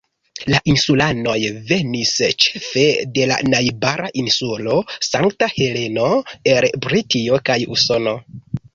[0.51, 1.35] La insulanoj
[1.71, 2.13] venis
[2.45, 2.87] ĉefe
[3.19, 4.81] de la najbara insulo
[5.11, 6.11] Sankta Heleno,
[6.57, 8.21] el Britio kaj Usono.